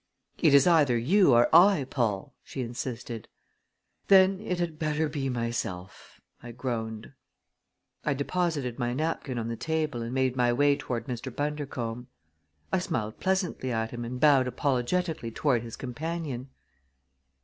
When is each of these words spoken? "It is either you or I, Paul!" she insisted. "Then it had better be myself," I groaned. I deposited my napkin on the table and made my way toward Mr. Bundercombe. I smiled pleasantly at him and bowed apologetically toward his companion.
"It 0.39 0.55
is 0.55 0.65
either 0.65 0.97
you 0.97 1.35
or 1.35 1.47
I, 1.55 1.83
Paul!" 1.87 2.33
she 2.43 2.61
insisted. 2.61 3.27
"Then 4.07 4.39
it 4.41 4.57
had 4.59 4.79
better 4.79 5.07
be 5.07 5.29
myself," 5.29 6.19
I 6.41 6.53
groaned. 6.53 7.13
I 8.03 8.15
deposited 8.15 8.79
my 8.79 8.95
napkin 8.95 9.37
on 9.37 9.47
the 9.47 9.55
table 9.55 10.01
and 10.01 10.11
made 10.11 10.35
my 10.35 10.51
way 10.53 10.75
toward 10.75 11.05
Mr. 11.05 11.29
Bundercombe. 11.31 12.07
I 12.73 12.79
smiled 12.79 13.19
pleasantly 13.19 13.71
at 13.71 13.91
him 13.91 14.03
and 14.03 14.19
bowed 14.19 14.47
apologetically 14.47 15.29
toward 15.29 15.61
his 15.61 15.75
companion. 15.75 16.49